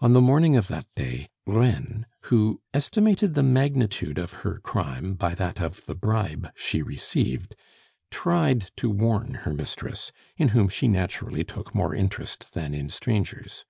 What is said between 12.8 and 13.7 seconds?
strangers.